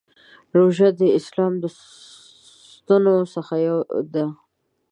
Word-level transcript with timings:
روژه 0.57 0.87
د 0.99 1.01
اسلام 1.19 1.53
د 1.63 1.65
ستنو 2.75 3.15
څخه 3.33 3.53
یوه 3.67 3.81
ده. 4.13 4.25